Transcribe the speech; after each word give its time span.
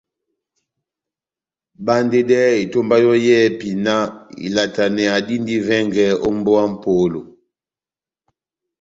Bandedɛhɛ 1.85 2.49
etomba 2.63 2.95
yɔ́ 3.05 3.15
yɛ́hɛ́pi 3.25 3.69
náh 3.85 4.03
ilataneya 4.45 5.15
dindi 5.27 5.55
vɛngɛ 5.67 6.05
ó 6.25 6.29
mbówa 6.37 6.61
ya 6.63 6.69
mʼpolo! 6.73 7.19